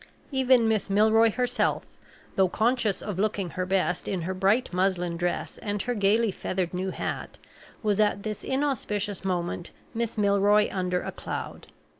[0.31, 1.85] Even Miss Milroy herself,
[2.35, 6.73] though conscious, of looking her best in her bright muslin dress and her gayly feathered
[6.73, 7.37] new hat,
[7.83, 11.67] was at this inauspicious moment Miss Milroy under a cloud.